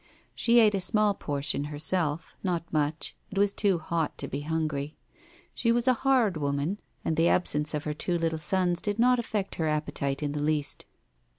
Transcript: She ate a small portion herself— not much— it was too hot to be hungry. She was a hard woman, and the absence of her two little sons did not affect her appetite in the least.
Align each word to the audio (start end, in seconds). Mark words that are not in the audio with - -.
She 0.33 0.59
ate 0.59 0.73
a 0.73 0.81
small 0.81 1.13
portion 1.13 1.65
herself— 1.65 2.35
not 2.43 2.63
much— 2.73 3.15
it 3.31 3.37
was 3.37 3.53
too 3.53 3.77
hot 3.77 4.17
to 4.17 4.27
be 4.27 4.39
hungry. 4.41 4.97
She 5.53 5.71
was 5.71 5.87
a 5.87 5.93
hard 6.01 6.37
woman, 6.37 6.79
and 7.05 7.15
the 7.15 7.29
absence 7.29 7.75
of 7.75 7.83
her 7.83 7.93
two 7.93 8.17
little 8.17 8.39
sons 8.39 8.81
did 8.81 8.97
not 8.97 9.19
affect 9.19 9.53
her 9.61 9.67
appetite 9.67 10.23
in 10.23 10.31
the 10.31 10.41
least. 10.41 10.87